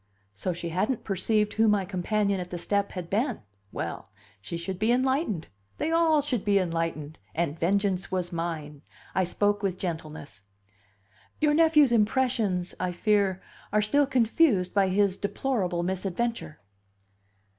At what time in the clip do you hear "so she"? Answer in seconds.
0.33-0.69